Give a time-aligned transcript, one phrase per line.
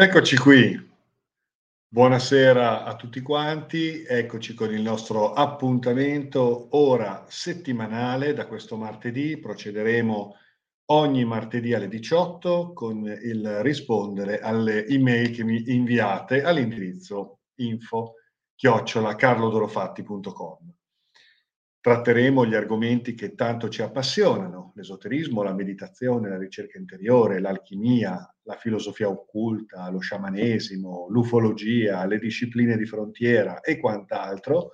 [0.00, 0.90] Eccoci qui.
[1.88, 9.36] Buonasera a tutti quanti, eccoci con il nostro appuntamento ora settimanale da questo martedì.
[9.38, 10.36] Procederemo
[10.92, 18.14] ogni martedì alle 18 con il rispondere alle email che mi inviate all'indirizzo info
[18.54, 20.77] chiocciola carlodorofatti.com.
[21.80, 28.56] Tratteremo gli argomenti che tanto ci appassionano, l'esoterismo, la meditazione, la ricerca interiore, l'alchimia, la
[28.56, 34.70] filosofia occulta, lo sciamanesimo, l'ufologia, le discipline di frontiera e quant'altro.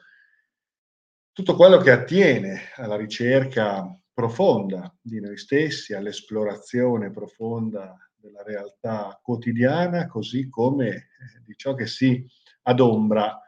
[1.30, 10.06] Tutto quello che attiene alla ricerca profonda di noi stessi, all'esplorazione profonda della realtà quotidiana,
[10.06, 11.06] così come eh,
[11.44, 12.26] di ciò che si
[12.62, 13.38] adombra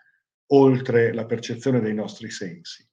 [0.49, 2.87] oltre la percezione dei nostri sensi.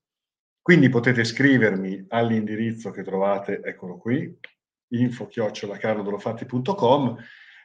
[0.63, 4.33] Quindi potete scrivermi all'indirizzo che trovate, eccolo qui,
[4.87, 7.17] info-carlodolofatti.com.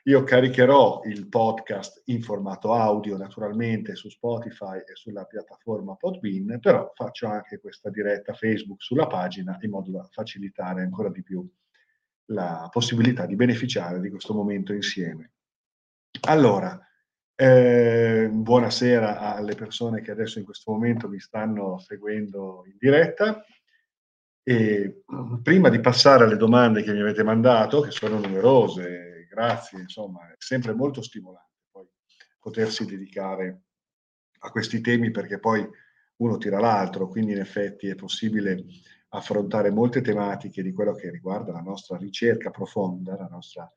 [0.02, 6.90] Io caricherò il podcast in formato audio naturalmente su Spotify e sulla piattaforma Podbean, però
[6.92, 11.48] faccio anche questa diretta Facebook sulla pagina in modo da facilitare ancora di più
[12.32, 15.34] la possibilità di beneficiare di questo momento insieme.
[16.22, 16.84] Allora,
[17.40, 23.44] eh, buonasera alle persone che adesso in questo momento mi stanno seguendo in diretta.
[24.42, 25.02] E
[25.40, 30.34] prima di passare alle domande che mi avete mandato, che sono numerose, grazie, insomma, è
[30.38, 31.86] sempre molto stimolante poi
[32.40, 33.60] potersi dedicare
[34.40, 35.64] a questi temi perché poi
[36.16, 38.64] uno tira l'altro, quindi in effetti è possibile
[39.10, 43.72] affrontare molte tematiche di quello che riguarda la nostra ricerca profonda, la nostra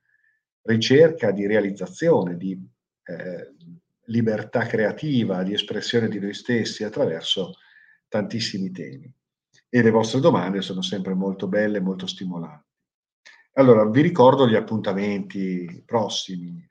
[0.64, 2.60] ricerca di realizzazione, di
[3.20, 3.56] eh,
[4.06, 7.56] libertà creativa, di espressione di noi stessi attraverso
[8.08, 9.14] tantissimi temi.
[9.70, 12.70] E le vostre domande sono sempre molto belle molto stimolanti.
[13.54, 16.70] Allora, vi ricordo gli appuntamenti prossimi.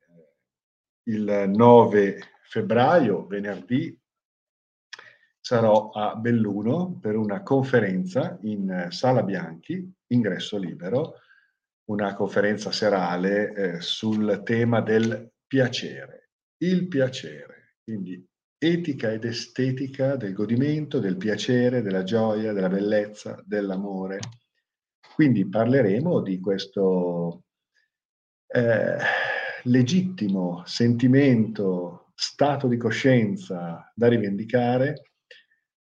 [1.04, 3.98] Il 9 febbraio, venerdì,
[5.40, 11.14] sarò a Belluno per una conferenza in Sala Bianchi, ingresso libero,
[11.84, 16.19] una conferenza serale eh, sul tema del piacere
[16.62, 18.26] il piacere, quindi
[18.58, 24.18] etica ed estetica del godimento, del piacere, della gioia, della bellezza, dell'amore.
[25.14, 27.44] Quindi parleremo di questo
[28.46, 28.96] eh,
[29.64, 35.12] legittimo sentimento, stato di coscienza da rivendicare,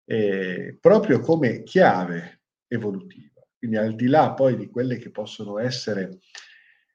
[0.05, 3.43] eh, proprio come chiave evolutiva.
[3.59, 6.21] Quindi al di là poi di quelle che possono essere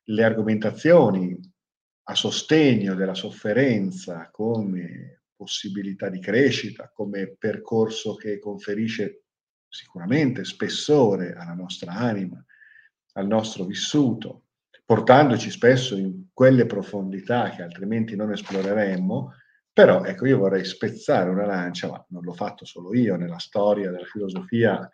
[0.06, 1.38] le argomentazioni
[2.04, 9.24] a sostegno della sofferenza come possibilità di crescita, come percorso che conferisce
[9.68, 12.44] sicuramente spessore alla nostra anima,
[13.14, 14.46] al nostro vissuto,
[14.86, 19.34] portandoci spesso in quelle profondità che altrimenti non esploreremmo,
[19.72, 23.90] però ecco io vorrei spezzare una lancia, ma non l'ho fatto solo io, nella storia
[23.90, 24.88] della filosofia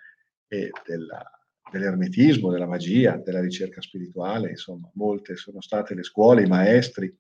[0.47, 1.38] e della,
[1.72, 7.16] dell'ermetismo, della magia, della ricerca spirituale, insomma, molte sono state le scuole, i maestri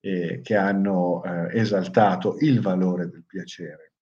[0.00, 3.92] eh, che hanno eh, esaltato il valore del piacere.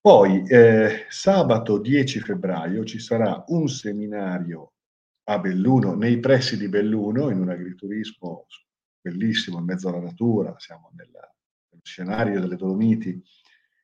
[0.00, 4.72] Poi, eh, sabato 10 febbraio ci sarà un seminario
[5.24, 8.46] a Belluno, nei pressi di Belluno, in un agriturismo
[9.00, 11.32] bellissimo, in mezzo alla natura, siamo nella,
[11.70, 13.22] nello scenario delle Dolomiti,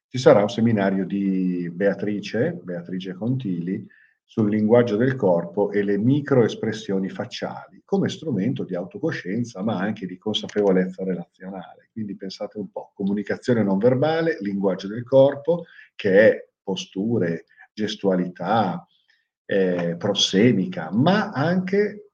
[0.08, 3.86] ci sarà un seminario di Beatrice, Beatrice Contili,
[4.30, 10.18] sul linguaggio del corpo e le microespressioni facciali come strumento di autocoscienza ma anche di
[10.18, 11.88] consapevolezza relazionale.
[11.90, 18.86] Quindi pensate un po', comunicazione non verbale, linguaggio del corpo che è posture, gestualità,
[19.46, 22.10] eh, prossemica, ma anche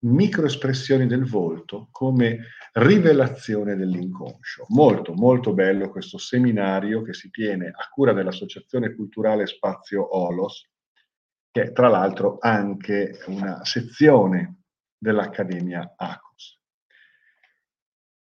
[0.00, 2.40] microespressioni del volto come
[2.72, 4.66] rivelazione dell'inconscio.
[4.70, 10.71] Molto, molto bello questo seminario che si tiene a cura dell'Associazione Culturale Spazio Olos,
[11.52, 14.62] che è tra l'altro anche una sezione
[14.96, 16.58] dell'Accademia ACOS.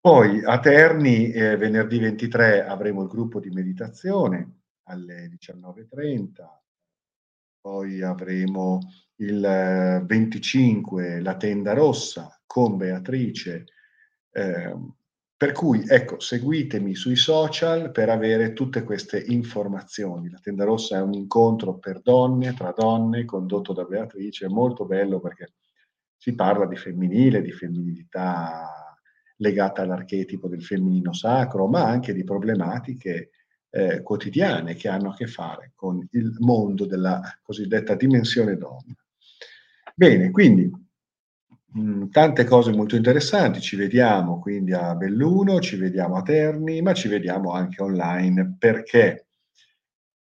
[0.01, 6.63] Poi a Terni, eh, venerdì 23, avremo il gruppo di meditazione alle 19.30,
[7.61, 8.79] poi avremo
[9.17, 13.67] il 25 la tenda rossa con Beatrice,
[14.31, 14.75] eh,
[15.39, 20.29] per cui, ecco, seguitemi sui social per avere tutte queste informazioni.
[20.29, 24.85] La Tenda Rossa è un incontro per donne, tra donne, condotto da Beatrice, è molto
[24.85, 25.53] bello perché
[26.17, 28.99] si parla di femminile, di femminilità
[29.37, 33.31] legata all'archetipo del femminino sacro, ma anche di problematiche
[33.71, 38.93] eh, quotidiane che hanno a che fare con il mondo della cosiddetta dimensione donna.
[39.95, 40.69] Bene, quindi
[41.73, 46.95] mh, tante cose molto interessanti, ci vediamo quindi a Belluno, ci vediamo a Terni, ma
[46.95, 49.27] ci vediamo anche online perché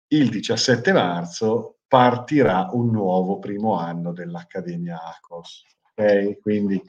[0.08, 5.64] il 17 marzo partirà un nuovo primo anno dell'Accademia ACOS.
[5.90, 6.38] Okay?
[6.40, 6.80] Quindi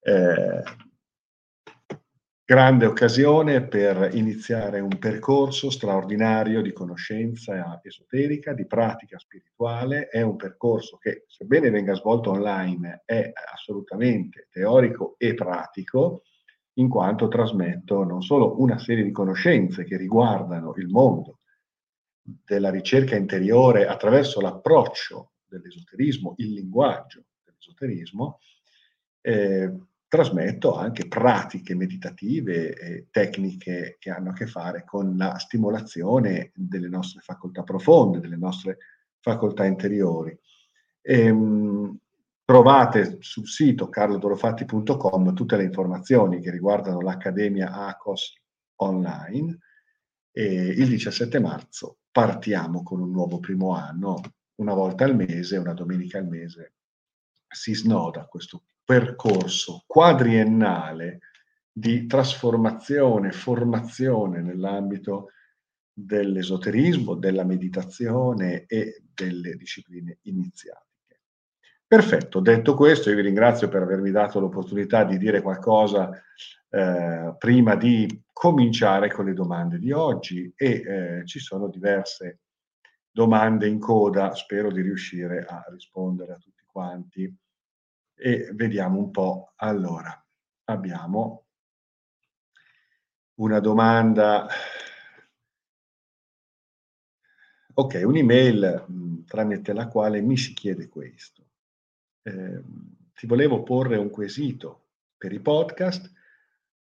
[0.00, 0.62] eh,
[2.48, 10.06] grande occasione per iniziare un percorso straordinario di conoscenza esoterica, di pratica spirituale.
[10.06, 16.22] È un percorso che, sebbene venga svolto online, è assolutamente teorico e pratico,
[16.74, 21.40] in quanto trasmetto non solo una serie di conoscenze che riguardano il mondo
[22.22, 28.38] della ricerca interiore attraverso l'approccio dell'esoterismo, il linguaggio dell'esoterismo,
[29.20, 29.72] eh,
[30.16, 36.88] trasmetto anche pratiche meditative e tecniche che hanno a che fare con la stimolazione delle
[36.88, 38.78] nostre facoltà profonde, delle nostre
[39.20, 40.36] facoltà interiori.
[41.02, 41.98] Ehm,
[42.46, 48.40] trovate sul sito carlodorofatti.com tutte le informazioni che riguardano l'Accademia ACOS
[48.76, 49.58] online
[50.30, 54.20] e il 17 marzo partiamo con un nuovo primo anno,
[54.56, 56.72] una volta al mese, una domenica al mese
[57.48, 61.18] si snoda questo percorso quadriennale
[61.72, 65.32] di trasformazione, formazione nell'ambito
[65.92, 70.84] dell'esoterismo, della meditazione e delle discipline iniziatiche.
[71.86, 76.10] Perfetto, detto questo, io vi ringrazio per avermi dato l'opportunità di dire qualcosa
[76.70, 82.40] eh, prima di cominciare con le domande di oggi e eh, ci sono diverse
[83.10, 87.34] domande in coda, spero di riuscire a rispondere a tutti quanti
[88.16, 89.52] e vediamo un po'.
[89.56, 90.24] Allora,
[90.64, 91.46] abbiamo
[93.34, 94.46] una domanda.
[97.74, 101.44] Ok, un'email mh, tramite la quale mi si chiede questo.
[102.22, 102.62] Eh,
[103.14, 106.10] ti volevo porre un quesito per i podcast.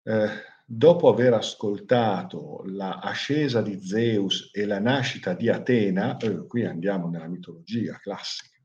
[0.03, 0.29] Eh,
[0.65, 7.09] dopo aver ascoltato la ascesa di Zeus e la nascita di Atena, eh, qui andiamo
[7.09, 8.58] nella mitologia classica,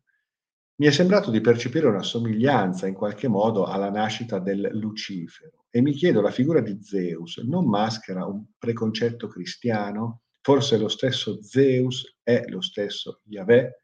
[0.77, 5.81] mi è sembrato di percepire una somiglianza in qualche modo alla nascita del Lucifero e
[5.81, 10.23] mi chiedo la figura di Zeus non maschera un preconcetto cristiano?
[10.41, 13.83] Forse lo stesso Zeus è lo stesso Yahweh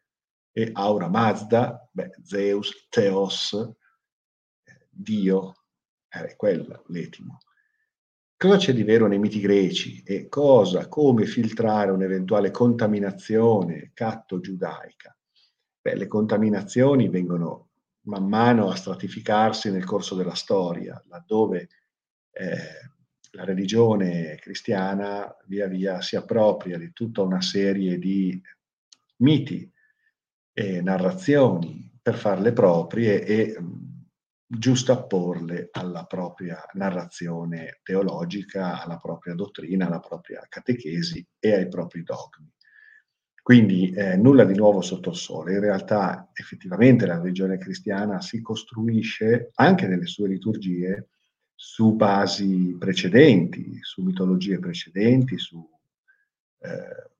[0.53, 5.55] e Aura Mazda, beh, Zeus, Theos, eh, Dio,
[6.09, 7.39] è quello l'etimo.
[8.37, 15.15] Cosa c'è di vero nei miti greci e cosa, come filtrare un'eventuale contaminazione catto-giudaica?
[15.83, 17.69] Beh, le contaminazioni vengono
[18.03, 21.69] man mano a stratificarsi nel corso della storia, laddove
[22.33, 22.91] eh,
[23.33, 28.41] la religione cristiana via via si appropria di tutta una serie di
[29.19, 29.71] miti
[30.53, 34.07] e narrazioni per farle proprie e mh,
[34.47, 42.53] giustapporle alla propria narrazione teologica, alla propria dottrina, alla propria catechesi e ai propri dogmi.
[43.43, 45.55] Quindi eh, nulla di nuovo sotto il sole.
[45.55, 51.09] In realtà effettivamente la religione cristiana si costruisce anche nelle sue liturgie
[51.55, 55.69] su basi precedenti, su mitologie precedenti, su
[56.61, 57.11] eh,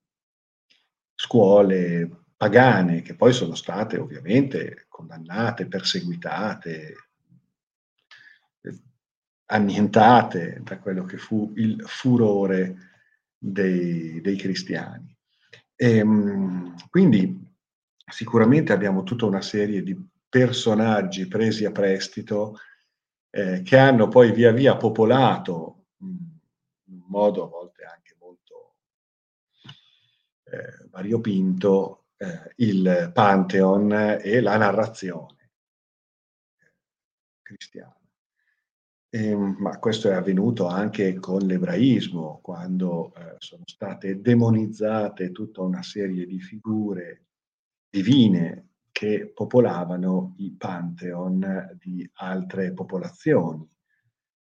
[1.15, 6.95] scuole pagane che poi sono state ovviamente condannate, perseguitate,
[8.61, 8.79] eh,
[9.45, 12.75] annientate da quello che fu il furore
[13.37, 15.15] dei, dei cristiani.
[15.81, 17.43] E, ehm, quindi
[18.05, 19.97] sicuramente abbiamo tutta una serie di
[20.29, 22.57] personaggi presi a prestito
[23.31, 28.75] eh, che hanno poi via via popolato in modo a volte anche molto
[30.43, 35.49] eh, variopinto eh, il Pantheon e la narrazione
[37.41, 38.00] cristiana.
[39.13, 45.83] Eh, ma questo è avvenuto anche con l'ebraismo, quando eh, sono state demonizzate tutta una
[45.83, 47.25] serie di figure
[47.89, 53.69] divine che popolavano i pantheon di altre popolazioni,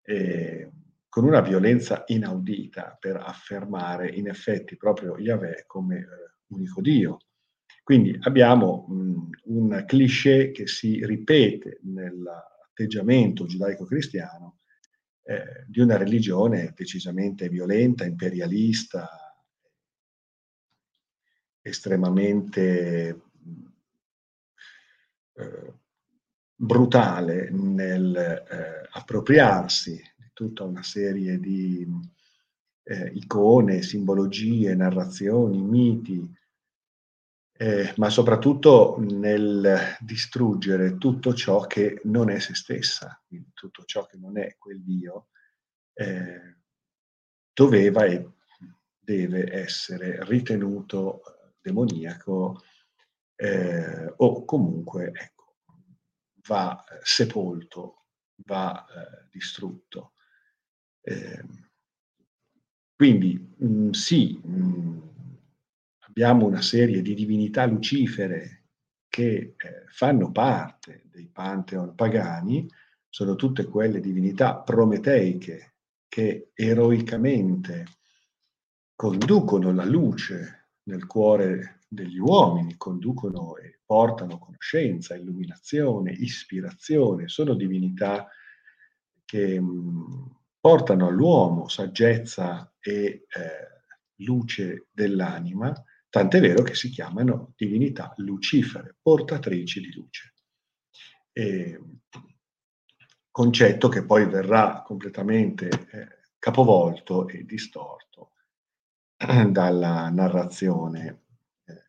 [0.02, 0.72] eh,
[1.08, 6.06] con una violenza inaudita per affermare in effetti proprio Yahweh come eh,
[6.48, 7.18] unico Dio.
[7.84, 14.55] Quindi abbiamo mh, un cliché che si ripete nella atteggiamento giudaico-cristiano
[15.28, 19.08] eh, di una religione decisamente violenta, imperialista,
[21.60, 23.22] estremamente
[25.34, 25.74] eh,
[26.54, 31.84] brutale nel eh, appropriarsi di tutta una serie di
[32.84, 36.34] eh, icone, simbologie, narrazioni, miti,
[37.58, 43.20] eh, ma soprattutto nel distruggere tutto ciò che non è se stessa,
[43.54, 45.28] tutto ciò che non è quel Dio,
[45.94, 46.56] eh,
[47.52, 48.30] doveva e
[48.98, 51.22] deve essere ritenuto
[51.60, 52.60] demoniaco
[53.36, 55.56] eh, o comunque ecco,
[56.46, 58.06] va sepolto,
[58.44, 60.12] va eh, distrutto.
[61.00, 61.44] Eh,
[62.94, 64.98] quindi mh, mm, sì, mh, mm,
[66.16, 68.68] abbiamo una serie di divinità lucifere
[69.06, 69.54] che eh,
[69.88, 72.66] fanno parte dei pantheon pagani,
[73.06, 75.74] sono tutte quelle divinità prometeiche
[76.08, 77.84] che eroicamente
[78.94, 88.26] conducono la luce nel cuore degli uomini, conducono e portano conoscenza, illuminazione, ispirazione, sono divinità
[89.22, 93.24] che mh, portano all'uomo saggezza e eh,
[94.24, 95.74] luce dell'anima,
[96.16, 100.32] tant'è vero che si chiamano divinità lucifere, portatrici di luce.
[101.30, 101.78] E,
[103.30, 106.08] concetto che poi verrà completamente eh,
[106.38, 108.32] capovolto e distorto
[109.50, 111.24] dalla narrazione
[111.66, 111.84] eh,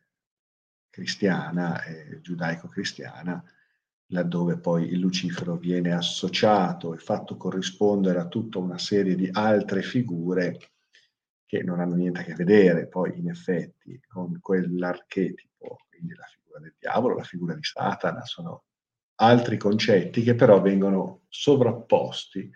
[0.90, 3.42] cristiana e giudaico-cristiana,
[4.08, 9.80] laddove poi il Lucifero viene associato e fatto corrispondere a tutta una serie di altre
[9.80, 10.72] figure
[11.48, 16.60] che non hanno niente a che vedere poi in effetti con quell'archetipo, quindi la figura
[16.60, 18.64] del diavolo, la figura di Satana, sono
[19.14, 22.50] altri concetti che però vengono sovrapposti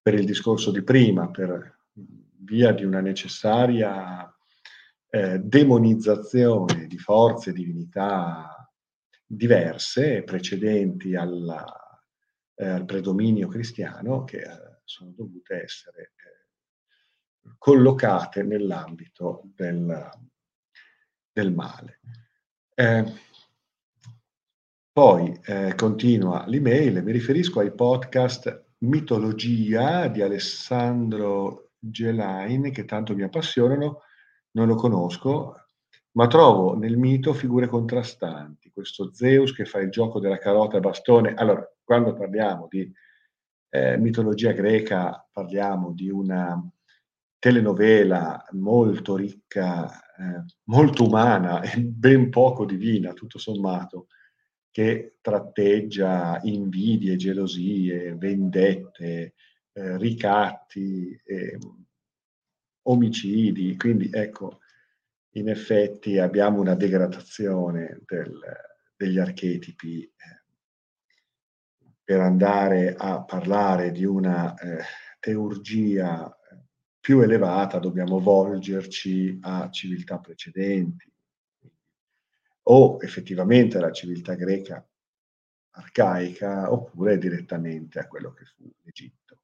[0.00, 1.80] per il discorso di prima, per
[2.44, 4.32] via di una necessaria
[5.10, 8.72] eh, demonizzazione di forze, divinità
[9.26, 11.64] diverse, precedenti alla,
[12.54, 16.12] eh, al predominio cristiano, che eh, sono dovute essere
[17.58, 20.10] collocate nell'ambito del,
[21.32, 22.00] del male.
[22.74, 23.04] Eh,
[24.92, 33.22] poi eh, continua l'email, mi riferisco ai podcast Mitologia di Alessandro Gelain, che tanto mi
[33.22, 34.02] appassionano,
[34.52, 35.54] non lo conosco,
[36.12, 38.70] ma trovo nel mito figure contrastanti.
[38.72, 41.34] Questo Zeus che fa il gioco della carota e bastone.
[41.34, 42.92] Allora, quando parliamo di
[43.70, 46.60] eh, mitologia greca, parliamo di una
[47.38, 54.08] telenovela molto ricca, eh, molto umana e ben poco divina, tutto sommato,
[54.70, 59.34] che tratteggia invidie, gelosie, vendette,
[59.72, 61.58] eh, ricatti, eh,
[62.82, 63.76] omicidi.
[63.76, 64.60] Quindi ecco,
[65.32, 68.40] in effetti abbiamo una degradazione del,
[68.96, 70.42] degli archetipi eh,
[72.02, 74.82] per andare a parlare di una eh,
[75.20, 76.32] teurgia
[77.08, 81.10] più elevata dobbiamo volgerci a civiltà precedenti
[82.64, 84.86] o effettivamente alla civiltà greca
[85.70, 89.38] arcaica oppure direttamente a quello che fu l'Egitto.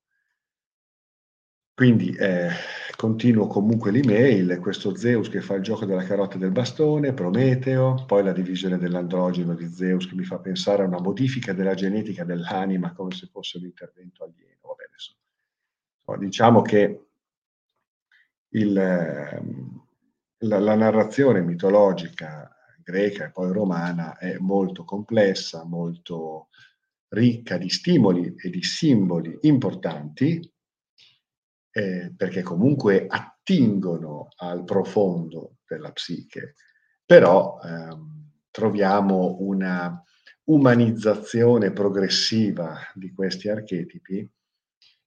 [1.73, 2.51] Quindi eh,
[2.97, 8.05] continuo comunque l'email, questo Zeus che fa il gioco della carota e del bastone, Prometeo,
[8.07, 12.25] poi la divisione dell'androgeno di Zeus che mi fa pensare a una modifica della genetica
[12.25, 14.59] dell'anima come se fosse un intervento alieno.
[14.61, 15.17] Vabbè, adesso,
[16.19, 17.05] diciamo che
[18.55, 19.83] il, ehm,
[20.39, 22.51] la, la, narrazione mitologica
[22.83, 26.49] greca e poi romana è molto complessa, molto
[27.09, 30.53] ricca di stimoli e di simboli importanti,
[31.71, 36.55] eh, perché comunque attingono al profondo della psiche,
[37.05, 40.01] però ehm, troviamo una
[40.45, 44.31] umanizzazione progressiva di questi archetipi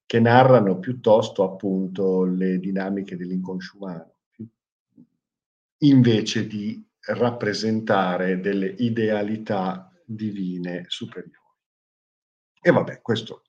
[0.08, 4.14] che narrano piuttosto appunto le dinamiche dell'inconscio umano,
[5.82, 11.58] invece di rappresentare delle idealità divine superiori.
[12.58, 13.42] E vabbè, questo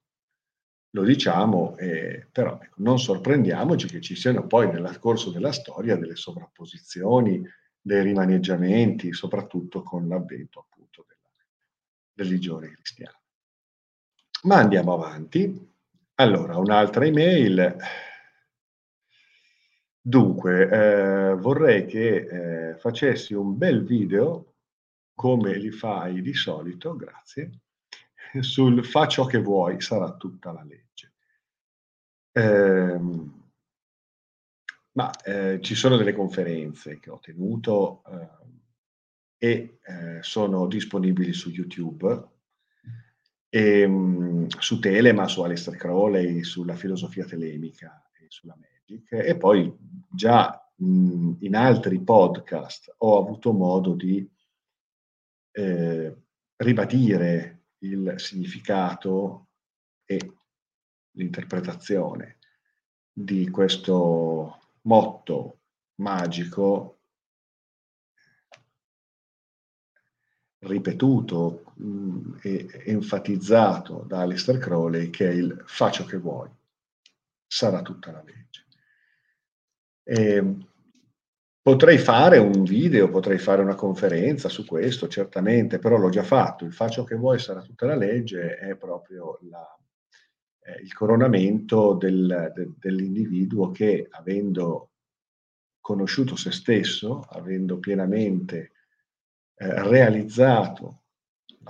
[0.89, 5.95] lo diciamo, eh, però ecco, non sorprendiamoci che ci siano poi nel corso della storia
[5.95, 7.41] delle sovrapposizioni,
[7.79, 11.29] dei rimaneggiamenti, soprattutto con l'avvento appunto della
[12.15, 13.17] religione cristiana.
[14.43, 15.68] Ma andiamo avanti.
[16.19, 17.77] Allora, un'altra email.
[20.01, 24.55] Dunque, eh, vorrei che eh, facessi un bel video,
[25.13, 27.61] come li fai di solito, grazie,
[28.41, 31.13] sul fa ciò che vuoi, sarà tutta la legge.
[32.33, 32.99] Eh,
[34.91, 35.11] ma
[35.61, 42.38] ci sono delle conferenze che ho tenuto eh, e eh, sono disponibili su YouTube
[43.49, 49.11] e, ehm, su Telema, su Aleister Crowley, sulla filosofia telemica e sulla Magic.
[49.13, 49.75] E poi
[50.09, 54.27] già mh, in altri podcast ho avuto modo di
[55.51, 56.15] eh,
[56.57, 59.47] ribadire il significato
[60.05, 60.33] e
[61.11, 62.37] l'interpretazione
[63.11, 65.59] di questo motto
[65.95, 66.99] magico
[70.59, 76.49] ripetuto mh, e enfatizzato da Alistair Crowley che è il faccio che vuoi,
[77.47, 78.65] sarà tutta la legge.
[80.03, 80.57] E
[81.61, 86.65] potrei fare un video, potrei fare una conferenza su questo, certamente, però l'ho già fatto,
[86.65, 89.77] il faccio che vuoi sarà tutta la legge è proprio la,
[90.61, 94.91] eh, il coronamento del, de, dell'individuo che avendo
[95.79, 98.71] conosciuto se stesso, avendo pienamente
[99.55, 101.03] eh, realizzato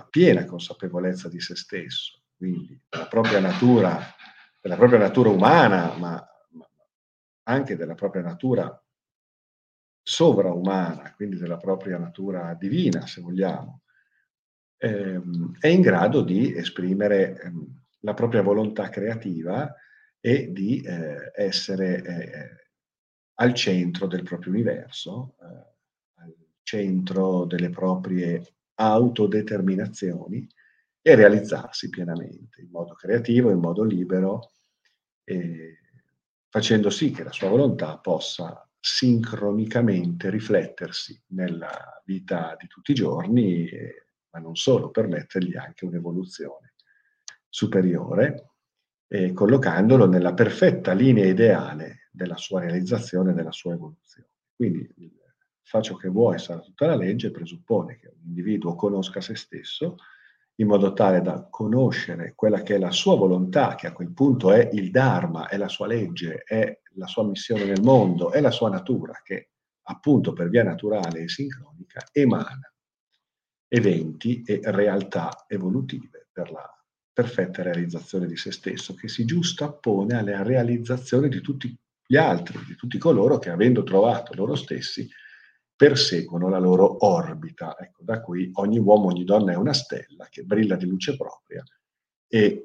[0.00, 4.00] la piena consapevolezza di se stesso, quindi della propria natura,
[4.60, 6.66] della propria natura umana, ma, ma
[7.44, 8.82] anche della propria natura
[10.02, 13.82] sovraumana, quindi della propria natura divina, se vogliamo,
[14.78, 19.74] ehm, è in grado di esprimere ehm, la propria volontà creativa
[20.18, 22.68] e di eh, essere eh,
[23.34, 30.48] al centro del proprio universo, eh, al centro delle proprie autodeterminazioni
[31.02, 34.52] e realizzarsi pienamente in modo creativo, in modo libero,
[36.48, 43.68] facendo sì che la sua volontà possa sincronicamente riflettersi nella vita di tutti i giorni,
[44.30, 46.74] ma non solo, permettergli anche un'evoluzione
[47.48, 48.50] superiore,
[49.08, 54.28] eh, collocandolo nella perfetta linea ideale della sua realizzazione, della sua evoluzione.
[54.56, 54.88] Quindi
[55.62, 59.96] il faccio che vuoi sarà tutta la legge presuppone che un individuo conosca se stesso
[60.60, 64.52] in modo tale da conoscere quella che è la sua volontà, che a quel punto
[64.52, 68.50] è il Dharma, è la sua legge, è la sua missione nel mondo, è la
[68.50, 69.52] sua natura, che
[69.84, 72.70] appunto per via naturale e sincronica emana
[73.68, 76.68] eventi e realtà evolutive per la
[77.12, 81.74] perfetta realizzazione di se stesso, che si giustappone alla realizzazione di tutti
[82.06, 85.08] gli altri, di tutti coloro che avendo trovato loro stessi
[85.80, 87.74] perseguono la loro orbita.
[87.78, 91.64] Ecco, da qui ogni uomo, ogni donna è una stella che brilla di luce propria
[92.26, 92.64] e eh,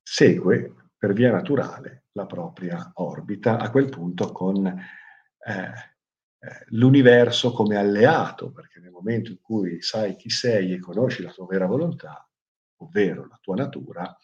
[0.00, 7.74] segue per via naturale la propria orbita, a quel punto con eh, eh, l'universo come
[7.74, 12.24] alleato, perché nel momento in cui sai chi sei e conosci la tua vera volontà,
[12.82, 14.16] ovvero la tua natura,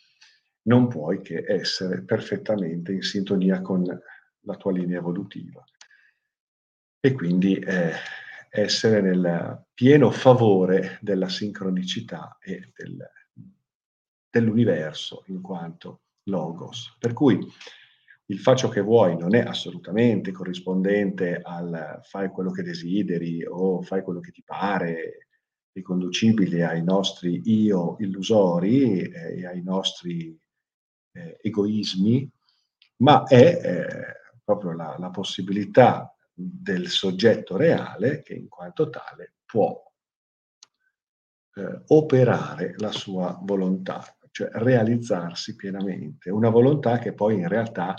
[0.69, 5.65] non puoi che essere perfettamente in sintonia con la tua linea evolutiva.
[7.05, 7.93] E quindi eh,
[8.49, 12.97] essere nel pieno favore della sincronicità e del,
[14.31, 16.97] dell'universo in quanto logos.
[16.99, 17.39] Per cui
[18.29, 24.03] il faccio che vuoi non è assolutamente corrispondente al fai quello che desideri o fai
[24.03, 25.27] quello che ti pare
[25.73, 30.35] riconducibili ai nostri io illusori eh, e ai nostri
[31.13, 32.27] eh, egoismi,
[33.03, 39.81] ma è eh, proprio la, la, possibilità del soggetto reale che in quanto tale può
[41.55, 47.95] eh, operare la sua volontà, cioè realizzarsi pienamente, una volontà che poi in realtà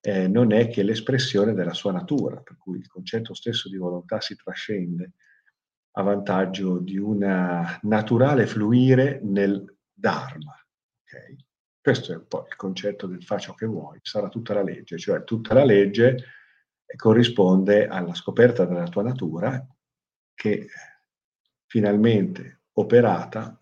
[0.00, 4.20] eh, non è che l'espressione della sua natura, per cui il concetto stesso di volontà
[4.20, 5.12] si trascende
[5.96, 7.18] a vantaggio di un
[7.82, 10.54] naturale fluire nel Dharma.
[11.02, 11.36] Okay?
[11.80, 15.22] Questo è un po' il concetto del faccio che vuoi, sarà tutta la legge, cioè
[15.22, 16.24] tutta la legge
[16.96, 19.66] corrisponde alla scoperta della tua natura
[20.34, 20.68] che
[21.66, 23.58] finalmente operata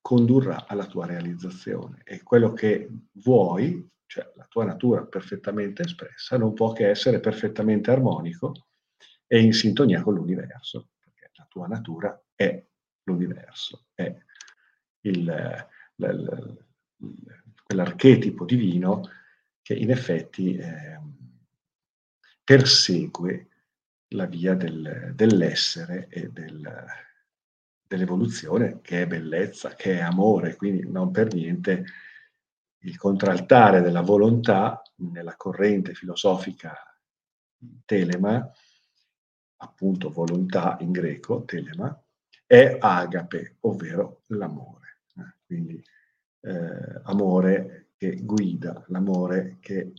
[0.00, 2.02] condurrà alla tua realizzazione.
[2.04, 2.88] E quello che
[3.24, 8.66] vuoi, cioè la tua natura perfettamente espressa, non può che essere perfettamente armonico
[9.26, 10.88] e in sintonia con l'universo
[11.52, 12.64] tua natura è
[13.02, 14.16] l'universo, è
[15.02, 15.68] il,
[17.62, 19.10] quell'archetipo divino
[19.60, 20.98] che in effetti eh,
[22.44, 23.48] persegue
[24.08, 26.86] la via del, dell'essere e del,
[27.86, 31.84] dell'evoluzione, che è bellezza, che è amore, quindi non per niente
[32.84, 36.74] il contraltare della volontà nella corrente filosofica
[37.84, 38.52] telema
[39.62, 41.96] appunto volontà in greco, telema,
[42.46, 44.98] è agape, ovvero l'amore.
[45.46, 45.82] Quindi
[46.40, 49.92] eh, amore che guida, l'amore che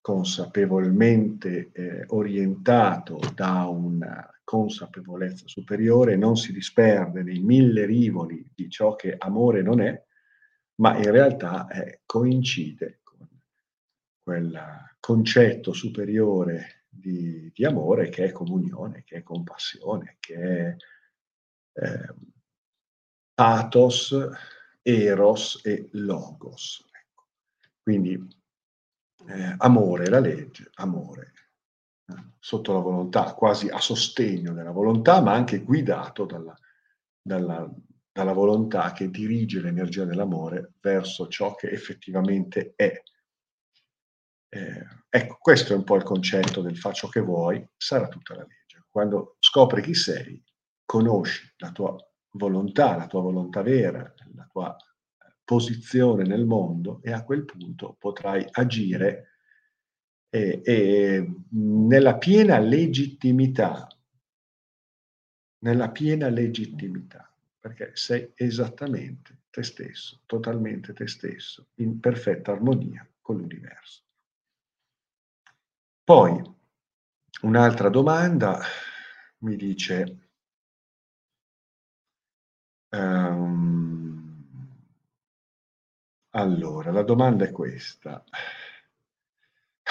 [0.00, 8.96] consapevolmente eh, orientato da una consapevolezza superiore non si disperde nei mille rivoli di ciò
[8.96, 10.02] che amore non è,
[10.76, 13.28] ma in realtà eh, coincide con
[14.22, 14.60] quel
[14.98, 20.76] concetto superiore di, di, amore che è comunione, che è compassione, che è
[21.84, 22.14] eh,
[23.34, 24.14] pathos,
[24.82, 26.84] eros e logos.
[26.90, 27.28] Ecco.
[27.82, 28.18] Quindi
[29.28, 31.32] eh, amore la legge, amore
[32.06, 36.56] eh, sotto la volontà, quasi a sostegno della volontà, ma anche guidato dalla,
[37.20, 37.70] dalla,
[38.10, 43.02] dalla volontà che dirige l'energia dell'amore verso ciò che effettivamente è.
[44.52, 48.42] Eh, ecco, questo è un po' il concetto del faccio che vuoi, sarà tutta la
[48.42, 48.84] legge.
[48.90, 50.42] Quando scopri chi sei,
[50.84, 51.96] conosci la tua
[52.32, 54.76] volontà, la tua volontà vera, la tua
[55.50, 59.30] posizione nel mondo e a quel punto potrai agire
[60.28, 63.88] e, e nella piena legittimità,
[65.64, 73.38] nella piena legittimità, perché sei esattamente te stesso, totalmente te stesso, in perfetta armonia con
[73.38, 74.04] l'universo.
[76.04, 76.40] Poi
[77.42, 78.60] un'altra domanda
[79.38, 80.29] mi dice,
[86.30, 88.22] allora, la domanda è questa.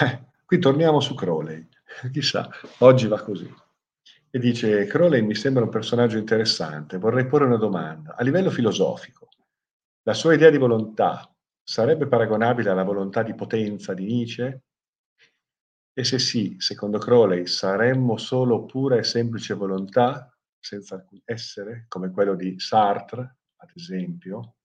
[0.02, 1.68] Eh, qui torniamo su Crowley,
[2.12, 2.50] chissà,
[2.80, 3.54] oggi va così.
[4.32, 8.16] E dice, Crowley mi sembra un personaggio interessante, vorrei porre una domanda.
[8.16, 9.30] A livello filosofico,
[10.04, 11.30] la sua idea di volontà
[11.62, 14.64] sarebbe paragonabile alla volontà di potenza di Nietzsche?
[15.94, 22.12] E se sì, secondo Crowley, saremmo solo pura e semplice volontà, senza alcun essere, come
[22.12, 24.56] quello di Sartre, ad esempio?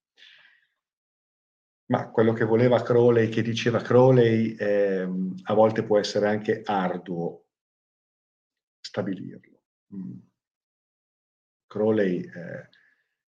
[1.95, 5.09] Ma quello che voleva Crowley, che diceva Crowley, eh,
[5.45, 7.45] a volte può essere anche arduo
[8.81, 9.61] stabilirlo.
[9.95, 10.19] Mm.
[11.69, 12.69] Crowley eh,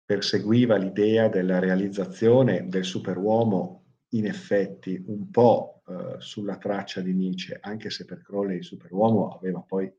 [0.05, 7.57] perseguiva l'idea della realizzazione del superuomo in effetti un po' eh, sulla traccia di Nietzsche,
[7.59, 9.91] anche se per Crowley il superuomo aveva poi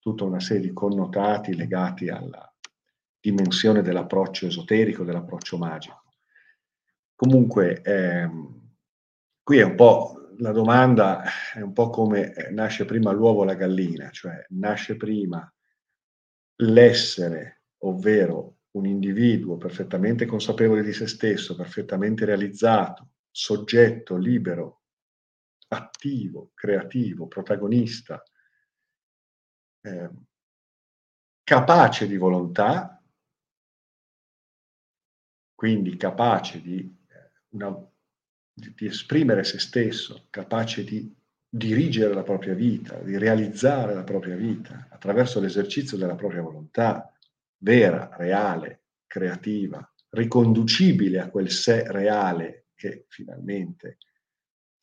[0.00, 2.52] tutta una serie di connotati legati alla
[3.20, 6.09] dimensione dell'approccio esoterico, dell'approccio magico.
[7.20, 8.70] Comunque, ehm,
[9.42, 13.44] qui è un po' la domanda è un po' come eh, nasce prima l'uovo o
[13.44, 15.52] la gallina, cioè nasce prima
[16.62, 24.84] l'essere, ovvero un individuo perfettamente consapevole di se stesso, perfettamente realizzato, soggetto libero,
[25.68, 28.22] attivo, creativo, protagonista,
[29.82, 30.10] eh,
[31.44, 32.98] capace di volontà,
[35.54, 36.98] quindi capace di,
[37.50, 37.74] una,
[38.52, 41.14] di, di esprimere se stesso, capace di
[41.48, 47.12] dirigere la propria vita, di realizzare la propria vita attraverso l'esercizio della propria volontà
[47.58, 53.98] vera, reale, creativa, riconducibile a quel sé reale che finalmente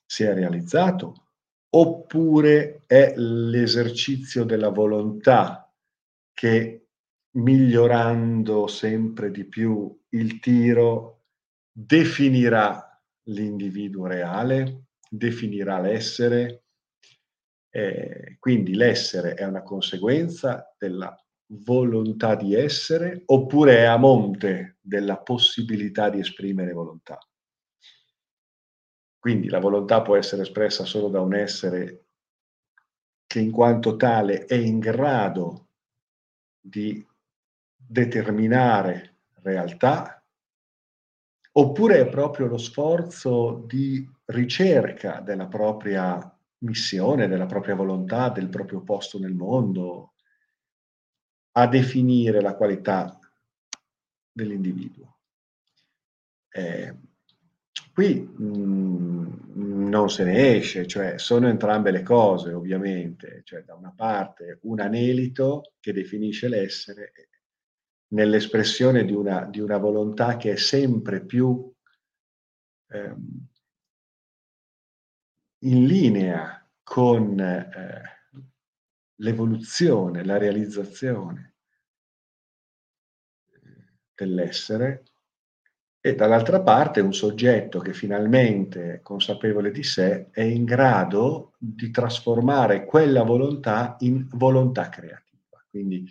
[0.06, 1.27] si è realizzato,
[1.69, 5.73] oppure è l'esercizio della volontà
[6.34, 6.88] che
[7.32, 11.16] migliorando sempre di più il tiro
[11.79, 16.63] definirà l'individuo reale, definirà l'essere.
[17.69, 21.15] Eh, quindi l'essere è una conseguenza della
[21.63, 27.19] volontà di essere oppure è a monte della possibilità di esprimere volontà.
[29.19, 32.05] Quindi la volontà può essere espressa solo da un essere
[33.27, 35.67] che in quanto tale è in grado
[36.59, 37.05] di
[37.75, 40.16] determinare realtà,
[41.59, 48.81] oppure è proprio lo sforzo di ricerca della propria missione, della propria volontà, del proprio
[48.81, 50.13] posto nel mondo,
[51.53, 53.19] a definire la qualità
[54.31, 55.17] dell'individuo.
[56.49, 56.95] Eh,
[57.91, 63.73] qui mh, mm, non se ne esce, cioè sono entrambe le cose ovviamente, cioè da
[63.73, 67.13] una parte un anelito che definisce l'essere
[68.09, 71.71] nell'espressione di una, di una volontà che è sempre più
[72.87, 73.47] ehm,
[75.59, 78.01] in linea con eh,
[79.15, 81.55] l'evoluzione, la realizzazione
[84.13, 85.03] dell'essere
[85.99, 92.85] e dall'altra parte un soggetto che finalmente, consapevole di sé, è in grado di trasformare
[92.85, 95.61] quella volontà in volontà creativa.
[95.69, 96.09] Quindi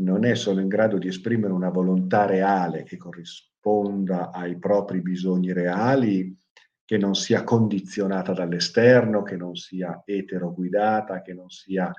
[0.00, 5.52] non è solo in grado di esprimere una volontà reale che corrisponda ai propri bisogni
[5.52, 6.36] reali,
[6.84, 11.92] che non sia condizionata dall'esterno, che non sia eteroguidata, che non sia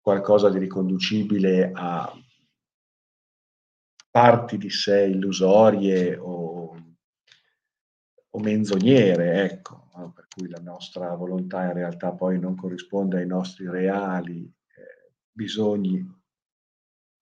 [0.00, 2.12] qualcosa di riconducibile a
[4.10, 6.76] parti di sé illusorie o,
[8.30, 13.68] o menzognere, ecco, per cui la nostra volontà in realtà poi non corrisponde ai nostri
[13.68, 16.22] reali eh, bisogni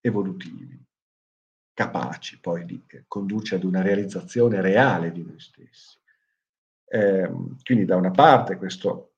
[0.03, 0.79] evolutivi.
[1.75, 5.99] capaci poi di eh, condurci ad una realizzazione reale di noi stessi.
[6.85, 7.31] Eh,
[7.63, 9.13] quindi da una parte questo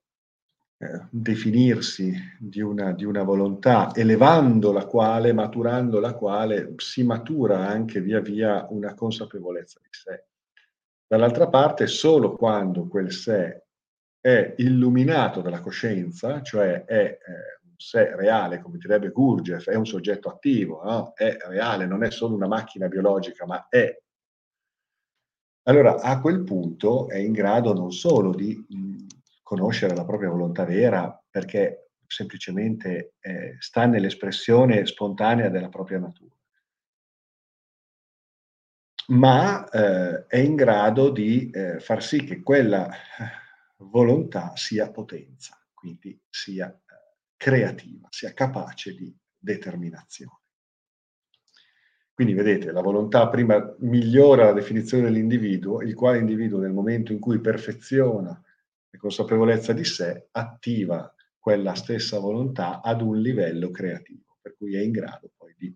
[0.77, 7.67] eh, definirsi di una, di una, volontà, elevando la quale, maturando la quale, si matura
[7.67, 10.27] anche via via una consapevolezza di sé.
[11.07, 13.65] Dall'altra parte, solo quando quel sé
[14.21, 20.31] è illuminato dalla coscienza, cioè è eh, sé reale, come direbbe Gurdjieff, è un soggetto
[20.31, 21.13] attivo, no?
[21.15, 24.01] è reale, non è solo una macchina biologica, ma è.
[25.67, 28.67] Allora, a quel punto è in grado non solo di
[29.43, 36.35] conoscere la propria volontà vera, perché semplicemente eh, sta nell'espressione spontanea della propria natura,
[39.09, 42.89] ma eh, è in grado di eh, far sì che quella
[43.77, 46.84] volontà sia potenza, quindi sia eh,
[47.45, 50.39] creativa, sia capace di determinazione.
[52.15, 57.19] Quindi vedete, la volontà prima migliora la definizione dell'individuo, il quale individuo nel momento in
[57.19, 64.57] cui perfeziona la consapevolezza di sé, attiva quella stessa volontà ad un livello creativo, per
[64.57, 65.71] cui è in grado poi di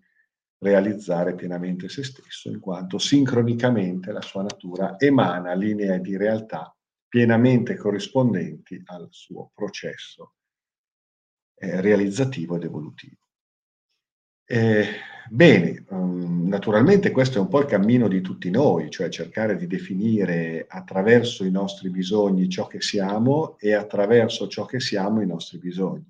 [0.57, 6.75] realizzare pienamente se stesso, in quanto sincronicamente la sua natura emana linee di realtà
[7.07, 10.33] pienamente corrispondenti al suo processo
[11.59, 13.17] eh, realizzativo ed evolutivo.
[14.45, 14.85] Eh,
[15.29, 19.67] bene, um, naturalmente questo è un po' il cammino di tutti noi, cioè cercare di
[19.67, 25.59] definire attraverso i nostri bisogni ciò che siamo e attraverso ciò che siamo i nostri
[25.59, 26.09] bisogni,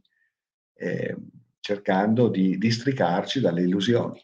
[0.75, 1.17] eh,
[1.59, 4.23] cercando di districarci dalle illusioni.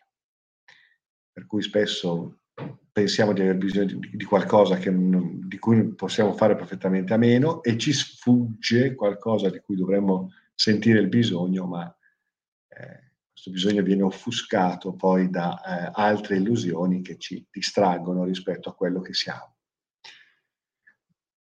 [1.34, 2.38] Per cui spesso
[2.90, 7.78] pensiamo di aver bisogno di, qualcosa non, di cui possiamo fare perfettamente a meno e
[7.78, 11.86] ci sfugge qualcosa di cui dovremmo sentire il bisogno, ma
[12.70, 18.76] eh, questo bisogno viene offuscato poi da eh, altre illusioni che ci distraggono rispetto a
[18.76, 19.56] quello che siamo.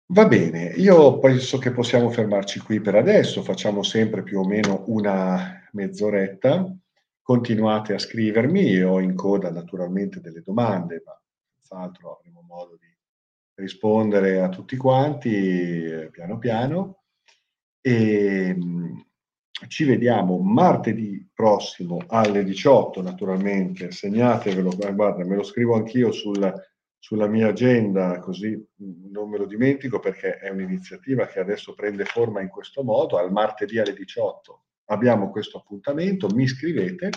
[0.08, 4.84] Va bene, io penso che possiamo fermarci qui per adesso, facciamo sempre più o meno
[4.88, 6.76] una mezz'oretta,
[7.22, 11.18] continuate a scrivermi, io ho in coda naturalmente delle domande, ma
[11.54, 12.94] senz'altro avremo modo di
[13.54, 17.03] rispondere a tutti quanti eh, piano piano.
[17.86, 18.98] E mm,
[19.68, 26.50] ci vediamo martedì prossimo alle 18, naturalmente, segnatevelo, guarda, me lo scrivo anch'io sul,
[26.98, 28.58] sulla mia agenda, così
[29.10, 33.30] non me lo dimentico perché è un'iniziativa che adesso prende forma in questo modo, al
[33.30, 37.10] martedì alle 18 abbiamo questo appuntamento, mi scrivete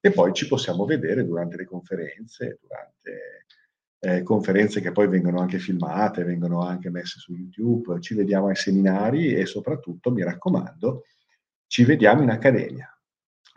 [0.00, 3.46] e poi ci possiamo vedere durante le conferenze, durante
[4.06, 8.54] eh, conferenze che poi vengono anche filmate, vengono anche messe su YouTube, ci vediamo ai
[8.54, 11.06] seminari e soprattutto, mi raccomando,
[11.66, 12.88] ci vediamo in accademia,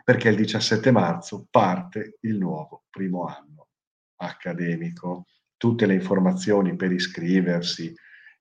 [0.02, 3.68] perché il 17 marzo parte il nuovo primo anno
[4.16, 5.26] accademico.
[5.56, 7.94] Tutte le informazioni per iscriversi,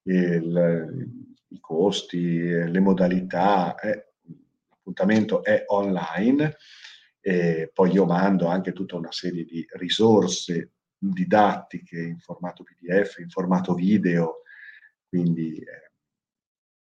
[0.04, 1.14] il,
[1.50, 4.14] i costi, le modalità, eh,
[4.68, 6.56] l'appuntamento è online.
[7.22, 13.30] E poi io mando anche tutta una serie di risorse didattiche in formato PDF, in
[13.30, 14.42] formato video,
[15.08, 15.64] quindi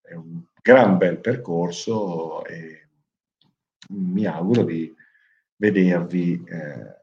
[0.02, 2.90] è un gran bel percorso e
[3.90, 4.94] mi auguro di
[5.56, 6.98] vedervi eh,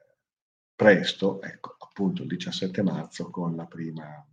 [0.74, 4.24] presto, ecco, appunto il 17 marzo con la prima,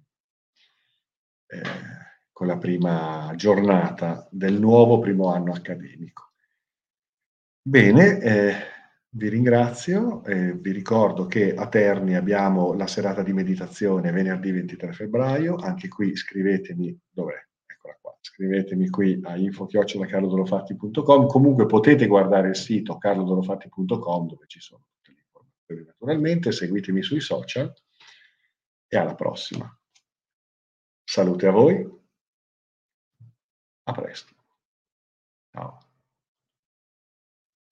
[1.47, 1.61] eh,
[2.31, 6.31] con la prima giornata del nuovo primo anno accademico.
[7.61, 8.55] Bene, eh,
[9.15, 14.91] vi ringrazio, eh, vi ricordo che a Terni abbiamo la serata di meditazione venerdì 23
[14.93, 17.39] febbraio, anche qui scrivetemi dov'è,
[18.21, 25.19] scrivetemi qui a info-carlodolofatti.com, comunque potete guardare il sito carlodolofatti.com dove ci sono tutte le
[25.19, 27.71] informazioni naturalmente, seguitemi sui social
[28.87, 29.71] e alla prossima.
[31.03, 31.87] Salute a voi,
[33.83, 34.33] a presto.
[35.51, 35.82] Ciao.